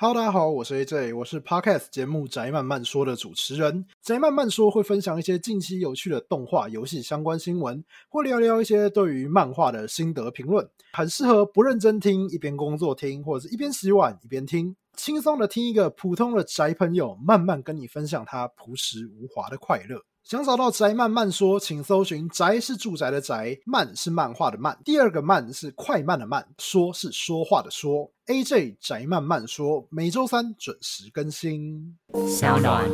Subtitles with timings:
[0.00, 3.84] Hello，大家好，我是 AJ，我是 Podcast 节目《宅慢慢说》的主持人。
[4.00, 20.00] 宅慢慢说会分享一些近期有趣的动画、游戏相关新闻，或聊聊一些对于漫画的心得评论，很适合不认真听，一边工作听，或者是一边洗碗一边听，轻松的听一个普通的宅朋友慢慢跟你分享他朴实无华的快乐。
[20.28, 28.10] 想找到宅慢慢说，请搜寻“宅”是住宅的宅，漫是漫画的漫，第二个漫是快慢的慢，说是说话的说。
[28.26, 31.96] AJ 宅慢慢说，每周三准时更新。
[32.26, 32.84] 小暖。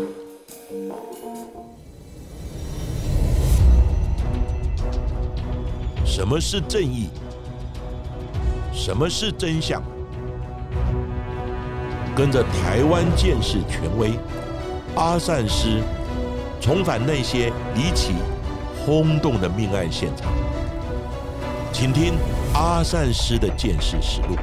[6.07, 7.09] 什么是正义？
[8.73, 9.83] 什么是真相？
[12.15, 14.13] 跟着台湾剑士权威
[14.95, 15.83] 阿善师。
[16.65, 18.15] 重返那些离奇、
[18.75, 20.33] 轰动的命案现场，
[21.75, 22.15] 请听
[22.55, 24.35] 阿善师的见识实录。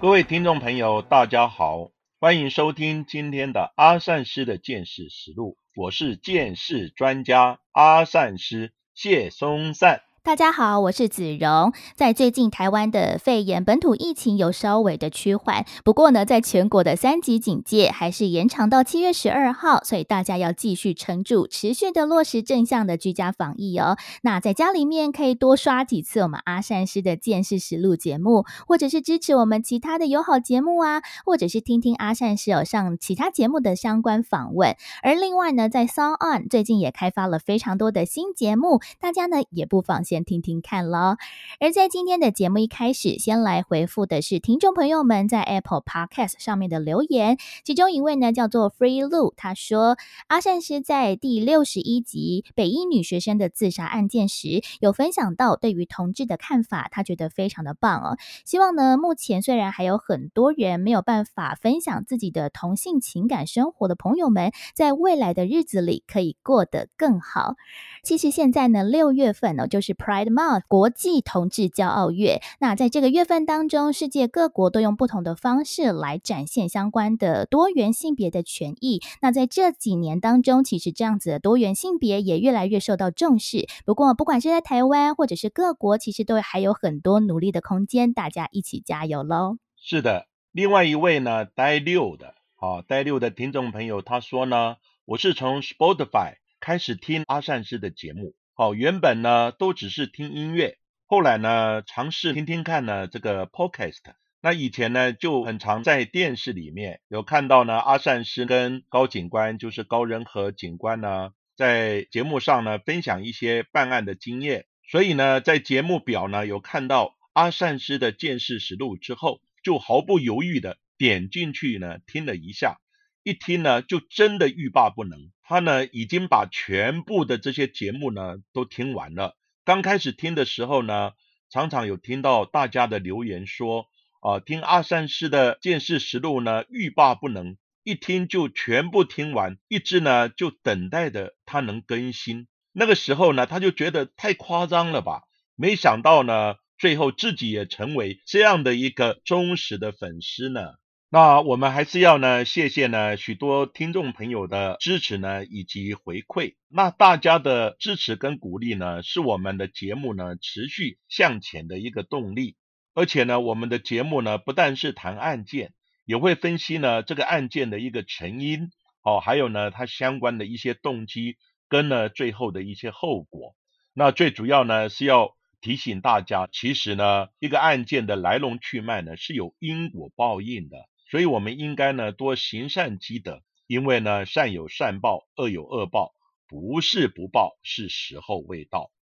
[0.00, 5.56] 各位听众朋友，大家好，欢迎收听今天的阿善师的见识实录。
[5.74, 10.02] 我是见识专家阿善师谢松善。
[10.22, 11.72] 大家好，我是子荣。
[11.96, 23.96] 在最近，台湾的肺炎本土疫情有稍微的趋缓，不过呢，在全国的三级警戒还是延长到七月十二号，所以大家要继续撑住，持续的落实正向的居家防疫哦。
[24.20, 34.76] 那在家里面可以多刷几次我们阿善师的见识实录节目，或者是支持我们其他的友好节目啊，或者是听听阿善师有上其他节目的相关访问。
[35.02, 40.04] 而另外呢，在 s o n On 最近也开发了非常多的新节目，大家呢也不妨。
[40.10, 41.16] 先听听看咯。
[41.58, 47.38] 而在今天的节目一开始，先来回复的是听众朋友们在 Apple Podcast 上面的留言。
[47.64, 49.96] 其中一位呢叫做 Free Lu，他说
[50.28, 58.16] 阿善师在第六十一集北医女学生的自杀案件时，有分享到对于同志的看法，他觉得非常的棒哦。
[58.44, 67.54] 希望呢，目前虽然还有很多人没有办法分享自己的同性情感生活的朋友们，在未来的日子里可以过得更好。
[68.02, 72.40] 其实现在呢，六月份呢就是 Pride Month 国际同志骄傲月。
[72.58, 79.02] 那在这个月份当中，世界各国都用不同的方式来展现相关的多元性别的权益。
[79.20, 83.68] 那在这几年当中，其实这样子的多元性别也越来越受到重视。
[83.84, 89.58] 不过，不管是在台湾或者是各国，其实都还有很多努力的空间，大家一起加油喽！
[89.76, 96.40] 是的，另外一位呢，呆六的，啊，呆六的听众朋友他说呢，我是从 Spotify。
[96.62, 100.76] 开始听阿善师的节目，好，原本呢都只是听音乐，
[101.06, 104.02] 后来呢尝试听听看呢这个 podcast。
[104.42, 122.76] 那以前呢就很常在电视里面有看到呢阿善师跟高警官，就是高仁和警官呢在节目上呢分享一些办案的经验，所以呢在节目表呢有看到阿善师的见识实录之后，就毫不犹豫的点进去呢听了一下。
[123.22, 125.30] 一听呢，就真的欲罢不能。
[125.50, 129.36] 他呢，已经把全部的这些节目呢都听完了。
[129.64, 131.10] 刚开始听的时候呢，
[131.50, 133.86] 常常有听到大家的留言说，
[134.20, 142.46] 啊，听阿善师的见识实录呢，欲罢不能，一听就全部听完，一直呢就等待着他能更新。
[142.70, 145.24] 那个时候呢，他就觉得太夸张了吧？
[145.56, 150.74] 没想到呢，最后自己也成为这样的一个忠实的粉丝呢。
[151.12, 156.54] 那我们还是要呢，谢谢呢许多听众朋友的支持呢以及回馈。
[156.68, 162.56] 那大家的支持跟鼓励呢，是我们的节目呢持续向前的一个动力。
[162.94, 165.72] 而且呢，我们的节目呢不但是谈案件，
[166.04, 168.70] 也会分析呢这个案件的一个成因，
[169.02, 171.38] 哦，还有呢它相关的一些动机
[171.68, 173.56] 跟呢最后的一些后果。
[173.94, 180.88] 那最主要呢是要提醒大家，其实呢一个案件的来龙去脉呢是有因果报应的。
[181.10, 186.14] 所以，我们应该呢多行善积德，因为呢善有善报，恶有恶报，
[186.46, 188.92] 不是不报，是时候未到。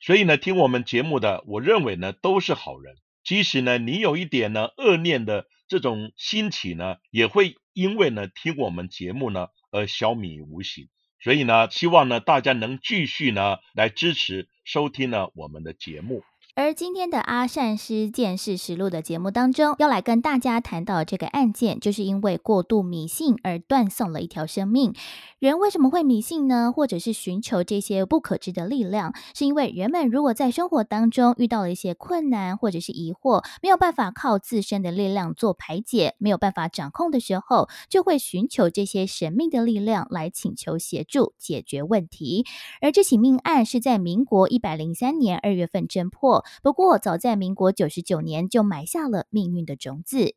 [0.00, 2.96] 所以呢，听我们节目的，我认为呢都是好人。
[3.22, 10.88] 即使呢你有一点呢恶念的这种兴起呢，也会因为呢听我们节目呢而消弭无形。
[11.20, 16.22] 所以呢，希望呢大家能继续呢来支持收听呢我们的节目。
[16.58, 24.92] 而今天的阿善师见识实录的节目当中，要来跟大家谈到这个案件，就是因为过度迷信而断送了一条生命。
[25.38, 26.72] 人为什么会迷信呢？
[26.74, 29.14] 或者是寻求这些不可知的力量？
[29.34, 42.44] 是因为人们如果在生活当中遇到了一些困难或者是疑惑，没有办法靠自身的力量做排解，没有办法掌控的时候，就会寻求这些神秘的力量来请求协助解决问题。
[42.80, 46.44] 而这起命案是在民国一百零三年二月份侦破。
[46.62, 50.34] 不过早在民国九十九年就埋下了命运的种子。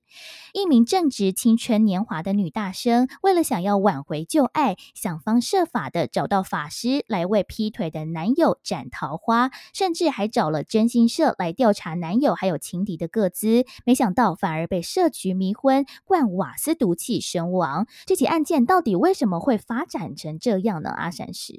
[0.53, 17.87] 一名正值青春年华的女大生，为了想要挽回旧爱，想方设法的找到法师来为劈腿的男友斩桃花，甚至还找了征信社来调查男友还有情敌的个资，没想到反而被设局迷昏，灌瓦斯毒气身亡。
[18.05, 20.89] 这起案件到底为什么会发展成这样呢？
[20.91, 21.53] 阿闪石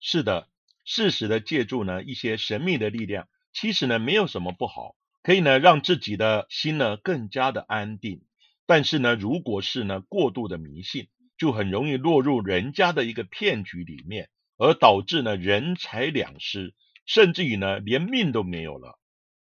[0.00, 0.48] 是的，
[0.84, 8.22] 适时的借助呢一些神秘的力量，其实呢没有什么不好，可以呢让自己的心呢更加的安定。
[8.66, 11.08] 但是呢，如果是呢过度的迷信，
[11.38, 14.28] 就很容易落入人家的一个骗局里面，
[14.58, 16.74] 而导致呢人财两失，
[17.06, 18.98] 甚至于呢连命都没有了。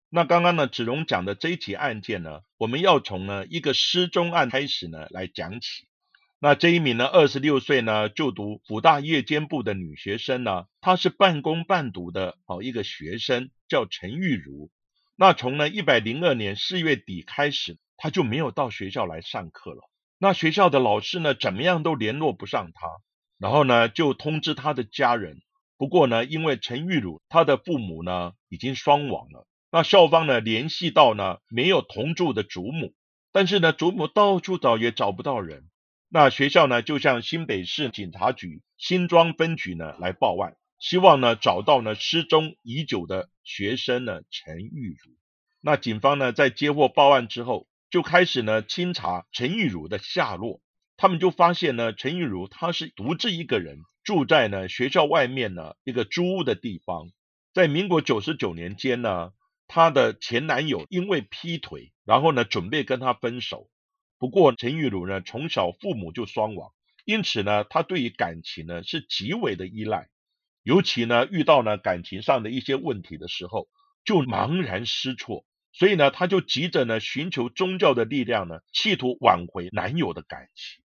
[0.09, 5.87] 那刚刚呢子荣讲的这一起案件呢，我们要从呢一个失踪案开始呢来讲起。
[6.43, 14.69] 那这一名呢二十六岁呢就读辅大夜间部的女学生呢，她是半工半读的哦一个学生，叫陈玉茹。
[15.15, 17.77] 那从呢一百零二年四月底开始。
[18.03, 19.87] 他就没有到学校来上课了。
[20.17, 22.87] 那学校的老师呢，怎么样都联络不上他。
[23.37, 25.37] 然后呢，就通知他的家人。
[25.77, 29.45] 不过呢，因为陈玉茹她的父母呢已经双亡了。
[29.69, 32.95] 那校方呢联系到呢没有同住的祖母，
[33.31, 35.69] 但是呢祖母到处找也找不到人。
[36.13, 45.15] 那学校呢就向新北市警察局新庄分局呢来报案，希望呢找到呢失踪已久的学生呢陈玉茹。
[45.61, 47.67] 那警方呢在接获报案之后。
[47.91, 50.61] 就开始呢清查陈玉茹的下落，
[50.95, 57.11] 他们就发现呢陈玉茹她是独自一个人住在呢学校外面呢一个租屋的地方，
[57.53, 59.33] 在民国九十九年间呢，
[59.67, 63.69] 她的前男友因为劈腿，然后呢准备跟她分手，
[64.21, 66.71] 不过陈玉茹呢从小父母就双亡，
[67.05, 70.09] 因此呢她对于感情呢是极为的依赖，
[70.61, 73.67] 尤其呢遇到呢感情上的一些问题的时候，
[74.05, 75.43] 就茫然失措。
[75.73, 80.83] 所以呢，他就急着呢寻求宗教的力量呢，企图挽回男友的感情。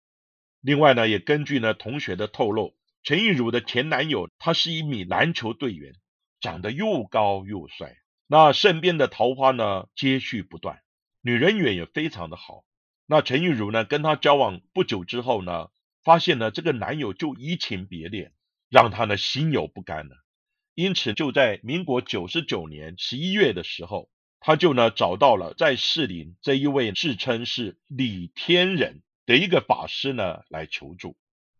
[0.59, 5.93] 另外呢，也根据呢同学的透露，陈玉茹的前男友他是一名篮球队员，
[6.41, 7.95] 长得又高又帅，
[8.25, 10.81] 那身边的桃花呢接续不断，
[11.21, 12.63] 女人缘也非常的好。
[13.11, 15.69] 那陈玉茹呢跟他交往不久之后呢，
[16.03, 18.33] 发现呢这个男友就移情别恋，
[18.69, 20.13] 让她呢心有不甘呢。
[20.75, 24.09] 因此就在民国九十九年十一月的时候。
[24.41, 31.17] 他就呢找到了在士林这一位自称是李天人的一个法师呢来求助。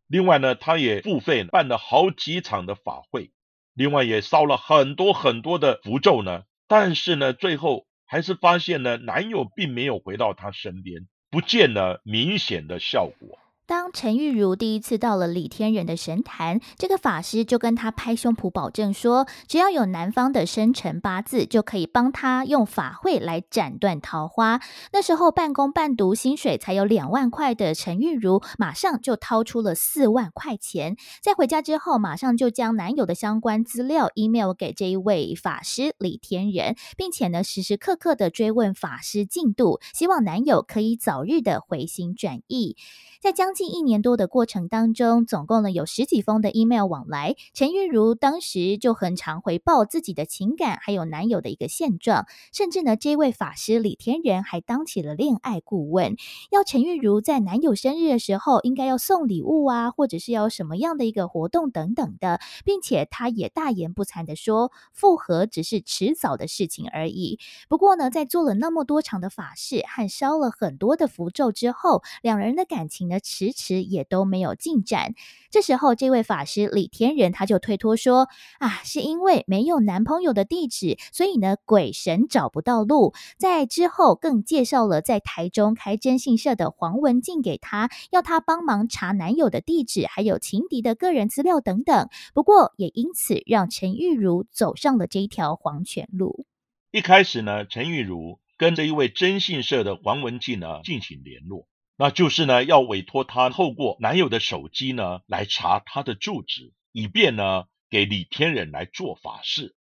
[0.07, 3.31] 另外呢，他也付费办了好几场的法会，
[3.73, 6.45] 另外也烧了很多很多的符咒呢。
[6.69, 13.37] 但是呢，最后还是发现呢，男友并没有回到她身边，不见了明显的效果。
[13.69, 24.59] 当陈玉如第一次到了李天仁的神坛，这个法师就跟他拍胸脯保证说，只要有男方的生辰八字，就可以帮他用法会来斩断桃花。
[24.91, 30.97] 那时候半工半读，薪水才有两万块的陈玉如，马上就掏出了四万块钱。
[31.21, 42.75] 在回家之后，马上就将男友的相关资料 email 给这一位法师李天仁，并且呢，时时刻刻的追问法师进度，希望男友可以早日的回心转意。
[43.21, 47.35] 在将近一年多的过程当中，总共呢有十几封的 email 往来。
[47.53, 56.15] 陈玉如当时就很常回报自己的情感，还有男友的一个现状，甚至呢，这位法师李天仁还当起了恋爱顾问，
[56.51, 67.39] 要陈玉如在男友生日的时候应该要送礼物啊，或者是要什么样的一个活动等等的，并且他也大言不惭的说，复合只是迟早的事情而已。
[67.67, 73.09] 不过呢，在做了那么多场的法事和烧了很多的符咒之后，两人的感情。
[73.09, 75.13] 呢，迟迟迟也都没有进展。
[75.51, 78.27] 这时候，这位法师李天仁他就推脱说
[78.59, 92.09] ：“啊，是因为没有男朋友的地址，所以呢，鬼神找不到路。”在之后，更介绍了在台中开征信社的黄文静给他，要他帮忙查男友的地址，还有情敌的个人资料等等。
[92.33, 96.45] 不过，也因此让陈玉如走上了这一条黄泉路。
[96.91, 101.67] 一开始呢，陈玉如跟着一位征信社的黄文静呢进行联络。
[102.01, 109.75] 那就是呢，要委托她透过男友的手机呢来查他的住址，以便呢给李天忍来做法事。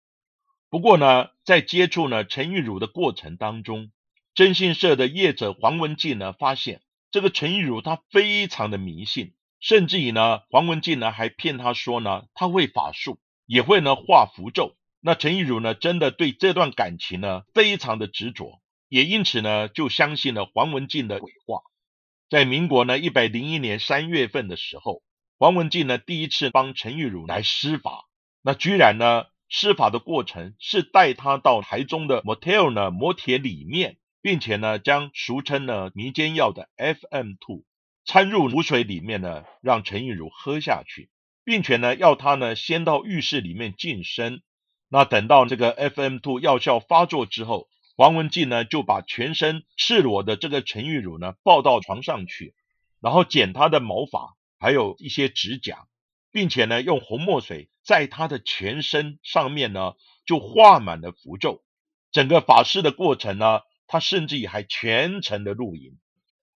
[0.69, 3.93] 不过呢，在接触呢陈玉茹的过程当中，
[4.35, 6.83] 征信社的业者黄文静呢发现
[7.13, 14.75] 这个陈玉茹她非常的迷信，甚至于呢黄文静呢还骗她说呢她会法术，也会呢画符咒。
[15.01, 21.61] 那陈玉茹呢真的对这段感情呢非常的执着，也因此呢就相信了黄文静的鬼话。
[22.31, 25.03] 在民国呢一百零一年三月份的时候，
[25.39, 28.05] 黄文静呢第一次帮陈玉茹来施法，
[28.43, 37.65] 那居然呢施法的过程是带他到台中的 motel 呢摩铁里面，并且呢将俗称呢迷奸药的 FM two
[38.05, 41.09] 掺入卤水里面呢，让陈玉茹喝下去，
[41.45, 44.43] 并且呢要他呢先到浴室里面净身。
[44.91, 47.69] 那等到这个 FM two 药效发作之后，
[47.99, 52.55] 黄文静呢就把全身赤裸的这个陈玉茹呢抱到床上去，
[53.01, 55.89] 然后剪她的毛发，还有一些指甲，
[56.31, 61.65] 并且呢用红墨水在她的全身上面呢就画满了符咒。
[62.13, 65.99] 整个法事的过程呢，他甚至于还全程的录影。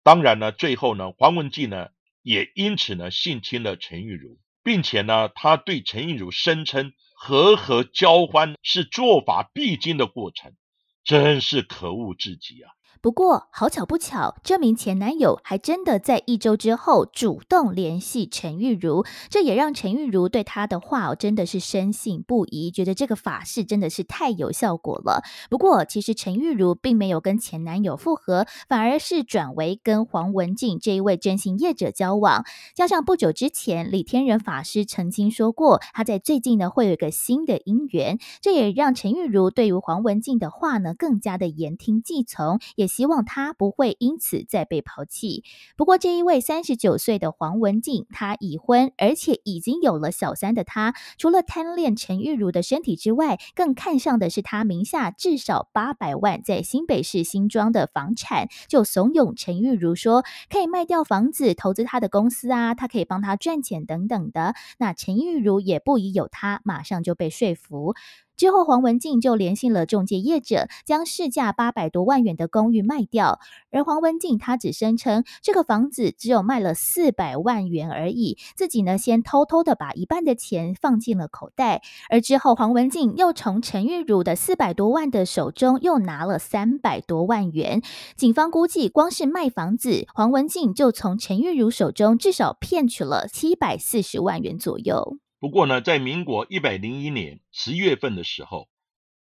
[0.04, 1.88] 当然呢，最后呢，黄文静呢
[2.22, 10.54] 也因此呢性侵了陈玉茹，并且呢他对陈玉茹声称和和交欢是做法必经的过程。
[11.04, 12.70] 真是可恶至极啊！
[13.02, 25.24] 不过好巧不巧，这名前男友还真的在一周之后主动联系陈玉如，这也让陈玉如对他的话哦真的是深信不疑，觉得这个法事真的是太有效果了。
[25.50, 32.44] 不过其实陈玉如并没有跟前男友复合，反而是转为跟黄文静这一位真心业者交往。
[32.76, 42.91] 加上不久之前李天仁法师曾经说过，他在最近呢会有一个新的姻缘，这也让陈玉如对于黄文静的话呢更加的言听计从，也。
[42.92, 45.44] 希望他不会因此再被抛弃。
[45.78, 64.54] 不过，这一位三十九岁的黄文静，他已婚，而且已经有了小三的他，除了贪恋陈玉茹的身体之外，更看上的是他名下至少八百万在新北市新庄的房产，就怂恿陈玉茹说可以卖掉房子投资他的公司啊，他可以帮他赚钱等等的。
[64.78, 67.94] 那陈玉茹也不疑有他，马上就被说服。
[68.36, 73.38] 之后，黄文静就联系了中介业者，将市价八百多万元的公寓卖掉。
[73.70, 81.82] 而黄文静他只声称这个房子只有卖了四百万元而已，自己呢先偷偷的把一半的钱放进了口袋。
[82.10, 87.82] 而之后，黄文静又从陈玉茹的四百多万的手中又拿了三百多万元。
[88.16, 95.18] 警方估计，光是卖房子，黄文静就从陈玉茹手中至少骗取了七百四十万元左右。
[95.42, 98.68] 不过呢，在民国一百零一年十月份的时候，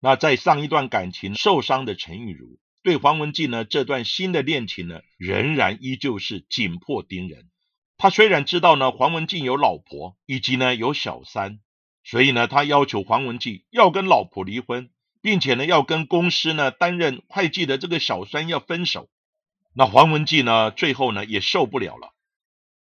[0.02, 7.50] 那在上一段感情受伤的陈玉茹，对黄文静呢这段新的恋情呢，仍然依旧是紧迫盯人。
[7.96, 11.62] 他虽然知道呢黄文静有老婆以及呢有小三，
[12.04, 14.90] 所以呢他要求黄文静要跟老婆离婚，
[15.22, 19.10] 并且呢要跟公司呢担任会计的这个小三要分手。
[19.74, 22.14] 那黄文静呢最后呢也受不了了。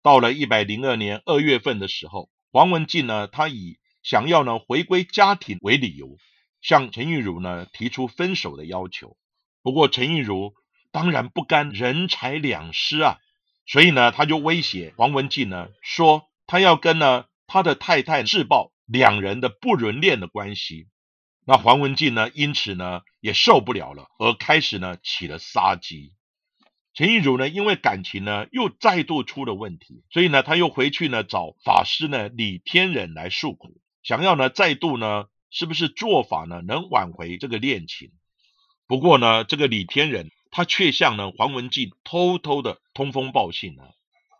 [0.02, 2.30] 到了一百零二年二月份的时候。
[2.58, 6.16] 黄文静呢，他以想要呢回归家庭为理由，
[6.60, 9.16] 向陈玉茹呢提出分手的要求。
[9.62, 10.54] 不过陈玉茹
[10.90, 13.18] 当然不甘人财两失啊，
[13.64, 20.88] 所以呢他就威胁黄文静呢说，他要跟呢他的太太自曝两人的不伦恋的关系。
[21.46, 26.12] 那黄文静呢因此呢也受不了了，而开始呢起了杀机。
[26.98, 38.10] 陈玉茹呢，因为感情呢又再度出了问题，所以呢，他又回去呢找法师呢李天忍来诉苦，想要呢再度呢是不是做法呢能挽回这个恋情？
[38.88, 43.84] 不过呢，这个李天忍他却向呢黄文静偷偷的通风报信呢，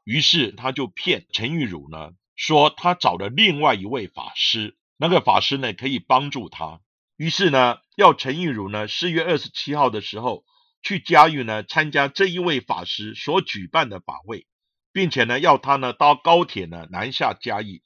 [0.03, 6.81] 于是他就骗陈玉茹呢说他找了另外一位法师，那个法师呢可以帮助他，
[7.17, 10.43] 于是呢要陈玉茹呢四月二十七号的时候。
[10.83, 14.47] 去嘉义呢，参加这一位法师所举办的法会，
[14.93, 17.83] 并且呢，要他呢搭高铁呢南下嘉义。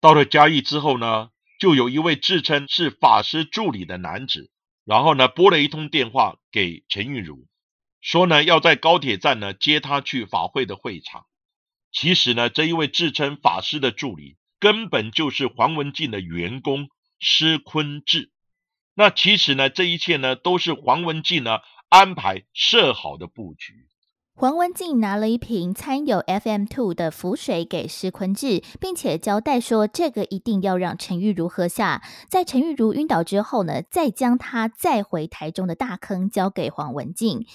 [0.00, 4.50] 到了嘉义之后呢，就有一位自称是法师助理的男子，
[4.84, 7.48] 然后呢拨了一通电话给陈玉茹，
[8.00, 11.26] 说呢要在高铁站呢接他去法会的会场。
[11.90, 18.30] 其实呢，这一位自称法师的助理根本就是黄文静的员工施坤志。
[18.94, 21.58] 那其实呢，这一切呢都是黄文静呢。
[21.88, 23.86] 安排设好的布局。
[24.34, 32.02] 黄文静拿了一瓶掺有 FM two 的浮水给施坤志，并且交代说，这个一定要让陈玉如喝下。
[32.28, 37.46] 在陈玉如晕倒之后呢，再将他载回台中的大坑交给黄文静。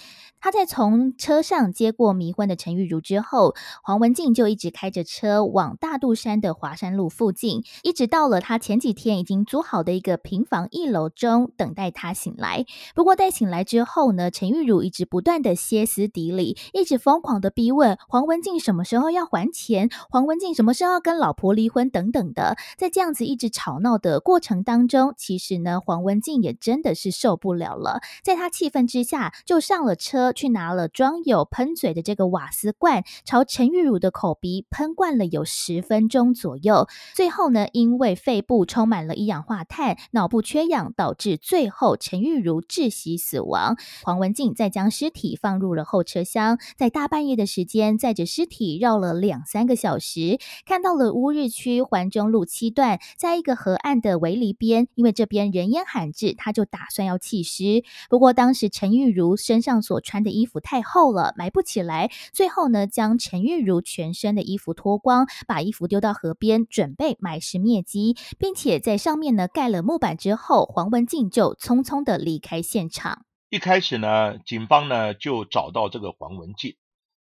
[0.43, 12.65] 他在从车上接过迷昏的陈玉茹之后，黄文静就一直开着车往大肚山的华山路附近，一直到了他前几天已经租好的一个平房一楼中等待他醒来。
[12.93, 22.57] 不过在醒来之后呢，陈玉茹一直不断的歇斯底里，一直疯狂的逼问黄文静什么时候要还钱，黄文静什么时候要跟老婆离婚等等的。
[22.77, 30.32] 在这样子一直吵闹的过程当中，其实呢，黄文静也真的是受不了了，在他气愤之下就上了车。
[30.33, 36.87] 去拿了装有喷嘴的这个瓦斯罐，朝陈玉茹的口鼻喷灌了有十分钟左右。
[37.13, 43.77] 最后呢，因为肺部充满了一氧化碳，脑部缺氧，导致最后陈玉茹窒息死亡。
[44.03, 57.83] 黄文静再将尸体放入了后车厢，在大半夜的时间载着尸体绕了两三个小时，看到了乌日区环中路七段，在一个河岸的围篱边，因为这边人烟罕至，他就打算要弃尸。
[58.09, 62.09] 不过当时陈玉茹身上所穿的衣服太厚了，埋不起来。
[62.31, 73.25] 最后呢，将陈玉茹全身的衣服脱光，把衣服丢到河边，准备埋尸灭迹，并且在上面呢盖了木板之后，黄文静就匆匆的离开现场。
[73.49, 76.75] 一开始呢，警方呢就找到这个黄文静。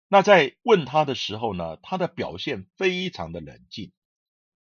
[0.08, 3.92] 那在问他的时候呢，他的表现非常的冷静，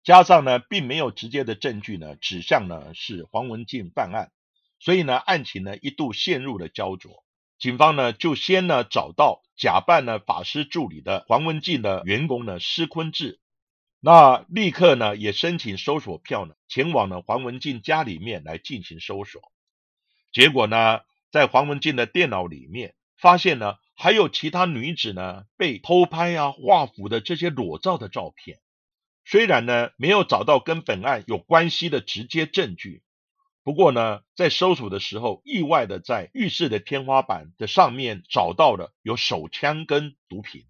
[0.04, 4.32] 加上呢，并没有直接的证据呢指向呢是黄文静犯案，
[4.80, 7.25] 所以呢，案情呢一度陷入了焦灼。
[7.57, 13.39] 警方呢就先呢找到假扮呢法师助理的黄文静的员工呢施坤志，
[14.00, 19.41] 那立刻呢也申请搜索票呢前往呢黄文静家里面来进行搜索。
[20.31, 23.75] 结果呢，在黄文静的电脑里面发现呢。
[23.97, 28.59] 还有其他女子呢被偷拍啊、画符的这些裸照的照片，
[29.24, 33.03] 虽然呢没有找到跟本案有关系的直接证据，
[33.65, 40.63] 不过呢在搜索的时候，意外的在浴室的天花板的上面找到了有手枪跟毒品，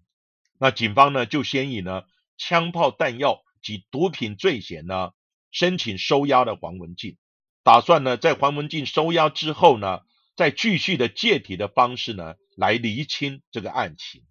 [0.58, 2.02] 那警方呢就先以呢
[2.36, 5.12] 枪炮弹药及毒品罪嫌呢
[5.52, 7.16] 申请收押了黄文静，
[7.62, 10.00] 打算呢在黄文静收押之后呢。
[10.38, 14.22] 再继续的借题的方式呢，来厘清这个案情。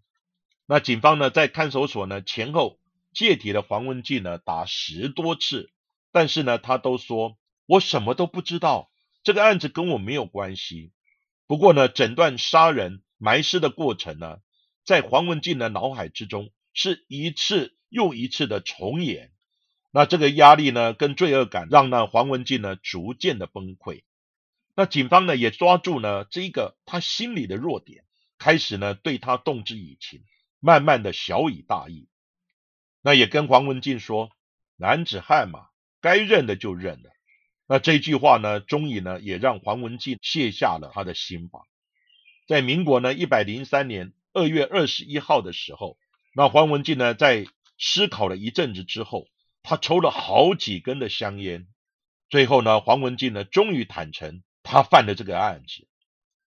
[0.67, 2.79] 那警方呢，在看守所呢前后
[3.11, 5.71] 借题的黄文静呢打十多次，
[6.11, 8.91] 但是呢，他都说我什么都不知道，
[9.23, 10.91] 这个案子跟我没有关系。
[11.47, 14.37] 不过呢，整段杀人埋尸的过程呢，
[14.83, 19.31] 在黄文静的脑海之中是一次又一次的重演。
[19.91, 24.03] 那这个压力呢，跟罪恶感，让那黄文静呢逐渐的崩溃。
[24.75, 28.03] 那警方呢也抓住呢这一个他心里的弱点，
[28.37, 30.23] 开始呢对他动之以情，
[30.59, 32.09] 慢慢的小以大义。
[33.01, 34.31] 那也跟黄文静说，
[34.75, 35.69] 男子汉嘛，
[36.01, 37.14] 该认的就认了。
[37.67, 41.63] 那这句话呢，终于呢也让黄文静卸下了他的心防。
[42.47, 45.97] 在民国呢一百零三年二月二十一号的时候，
[46.33, 47.45] 那黄文静呢在
[47.77, 49.27] 思考了一阵子之后，
[49.63, 51.67] 他抽了好几根的香烟，
[52.29, 54.43] 最后呢黄文静呢终于坦诚。
[54.67, 55.87] 他犯的这个案子，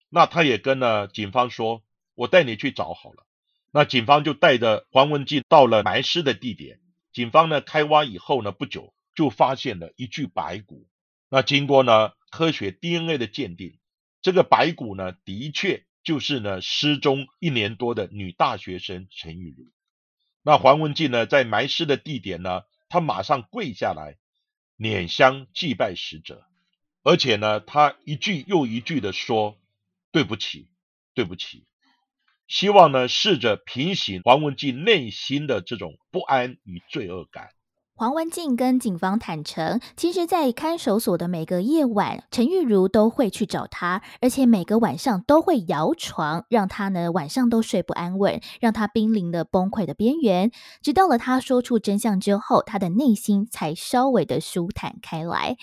[0.08, 1.82] 那他也跟呢警方说
[2.16, 3.26] ：“我带你去找好了。”
[3.72, 6.80] 那警方就带着黄文静到了埋尸的地点。
[7.12, 10.86] 警方呢开挖以后呢，不久就发现了一具白骨。
[11.28, 13.78] 那经过呢科学 DNA 的鉴定，
[14.22, 19.66] 这个白骨呢的确就是呢失踪一年多的女大学生陈玉茹。
[20.42, 24.16] 那黄文静呢在埋尸的地点呢，他马上跪下来
[24.76, 26.44] 捻香祭拜死者。
[27.02, 29.56] 而且呢，他一句又一句的说
[30.10, 30.68] ：“对不起，
[31.14, 31.64] 对不起。”
[32.48, 37.50] 希望呢，试着平息黄文静内心的这种不安与罪恶感。
[37.98, 50.50] 黄文静跟警方坦诚，其实，在看守所的每个夜晚，陈玉如都会去找他，而且每个晚上都会摇床，让他呢晚上都睡不安稳，让他濒临了崩溃的边缘。
[50.82, 55.56] 直到了他说出真相之后，他的内心才稍微的舒坦开来。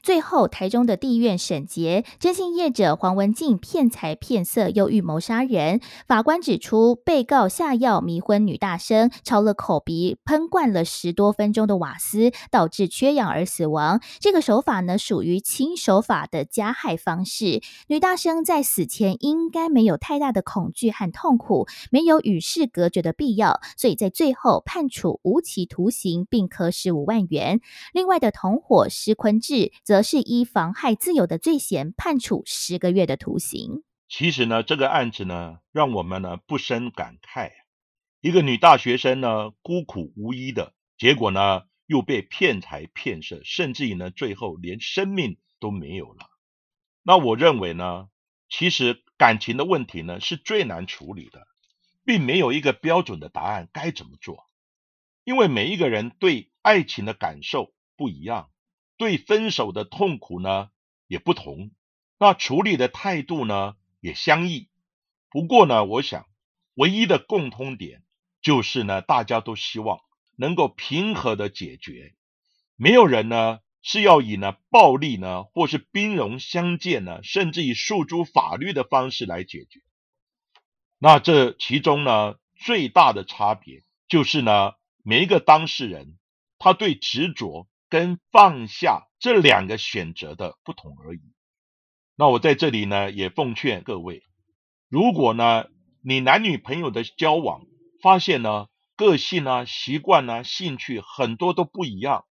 [0.00, 5.80] 最后，台中的地院审结，征信业者黄文静骗财骗色又预谋杀人。
[6.06, 14.00] 法官指出，被告下药迷昏女大生，朝了口鼻喷灌了十多分钟的瓦斯，导致缺氧而死亡。
[14.20, 17.60] 这个手法呢，属于轻手法的加害方式。
[17.88, 27.60] 女大生在死前应该没有太大的恐惧和痛苦，没有与世隔绝的必要，所以在最后判处无期徒刑，并科十五万元。
[27.92, 29.72] 另外的同伙施坤志。
[29.82, 33.82] 则是依妨害自由的罪嫌判处十个月的徒刑。
[34.08, 37.50] 其实呢，这个案子呢，让我们呢不生感慨。
[38.20, 46.30] 一个女大学生呢，孤苦无依的结果呢，又被骗财骗色，甚至于呢，最后连生命都没有了。
[47.02, 48.08] 那我认为呢，
[48.48, 51.48] 其实感情的问题呢，是最难处理的，
[52.04, 54.46] 并没有一个标准的答案该怎么做，
[55.24, 58.52] 因为每一个人对爱情的感受不一样。
[58.96, 60.70] 对分手的痛苦呢
[61.08, 61.72] 也不同，
[62.20, 64.68] 那处理的态度呢也相异。
[65.28, 66.28] 不过呢，我想
[66.74, 68.04] 唯一的共通点
[68.40, 69.98] 就是呢，大家都希望
[70.40, 72.14] 能够平和的解决，
[72.74, 79.80] 没有人呢是要以呢暴力呢或是兵戎相见呢，甚至以诉诸法律的方式来解决。
[80.98, 84.72] 那这其中呢，最大的差别就是呢，
[85.02, 86.18] 每一个当事人
[86.58, 91.20] 他对执着跟放下这两个选择的不同而已。
[92.16, 94.22] 那我在这里呢，也奉劝各位，
[94.88, 95.66] 如果呢，
[96.02, 97.66] 你男女朋友的交往
[98.02, 98.68] 发现呢，
[99.00, 102.26] 个性啊、习惯啊、兴趣很多都不一样，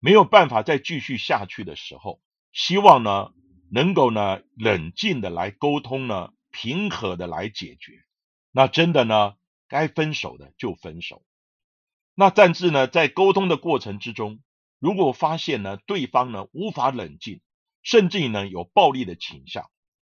[0.00, 2.22] 没有办法再继续下去的时候，
[2.54, 3.34] 希望呢，
[3.70, 8.02] 能够呢，冷静的来沟通呢，平和的来解决。
[8.50, 9.34] 那真的呢，
[9.68, 11.22] 该分手的就分手。
[12.14, 14.40] 那但是呢，在沟通的过程之中，
[14.78, 17.42] 如果发现呢，对方呢无法冷静，
[17.82, 19.68] 甚至呢有暴力的倾向，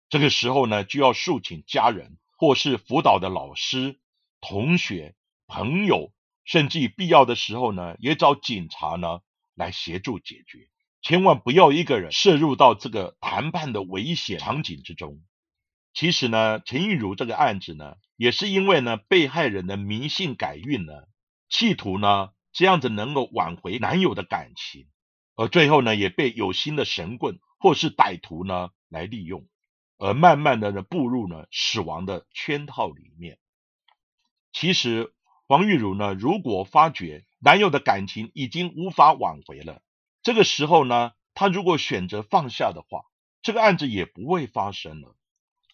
[0.09, 3.99] 这个时候呢，就要诉请家人或是辅导的老师、
[4.41, 5.17] 同学、
[5.47, 6.13] 朋友，
[6.45, 9.21] 甚至必要的时候呢，也找警察呢
[9.55, 10.69] 来协助解决。
[11.03, 15.23] 千万不要一个人涉入到这个谈判的危险场景之中。
[15.95, 17.97] 其实呢，陈玉茹这个案子呢。
[18.19, 20.95] 也是因为呢，被害人的迷信改运呢，
[21.51, 24.89] 企图呢这样子能够挽回男友的感情，
[25.35, 29.47] 而最后呢也被有心的神棍或是歹徒呢来利用，
[29.99, 33.39] 而慢慢的呢步入呢死亡的圈套里面。
[34.51, 35.13] 其实
[35.49, 39.83] 黄玉茹呢，如果发觉男友的感情已经无法挽回了，
[40.23, 43.05] 这个时候呢，她如果选择放下的话，
[43.43, 45.17] 这个案子也不会发生了，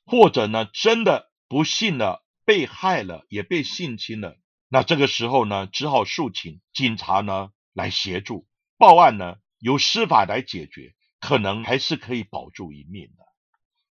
[0.05, 2.23] 或者呢真的不幸了。
[2.45, 4.37] 被害了，也被性侵了，
[4.69, 13.25] 那这个时候呢，只好诉请警察呢来协助报案呢，由司法来解决，可能还是可以保住一命的。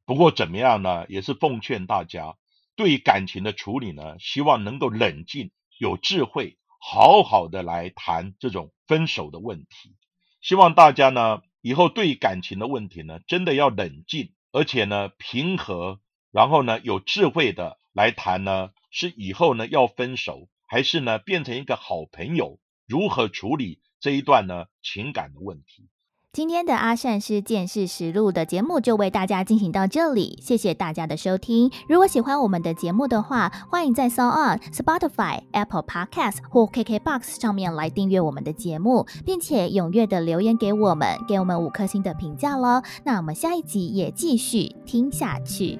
[0.04, 2.38] 不过怎么样呢，也是奉劝大家，
[2.76, 9.96] 对感情的处理呢，希望能够冷静、有智慧，好好的来谈这种分手的问题。
[10.42, 17.80] 希望大家呢，以后对感情的问题呢，真的要冷静，而且呢平和，然后呢有智慧的。
[17.92, 22.60] 来谈呢，是以后呢要分手，还是呢变成一个好朋友？
[22.86, 25.90] 如何处理这一段呢情感的问题？
[26.32, 31.72] 今天的阿善师见识实录的节目就为大家进行到这里，谢谢大家的收听。
[31.88, 42.84] 如果喜欢我们的节目的话，欢迎在 s o n Spotify、Apple Podcast 或 KKBox 上面来订阅我们的节目，并且踊跃的留言给我们，给我们五颗星的评价喽。
[43.04, 45.80] 那我们下一集也继续听下去。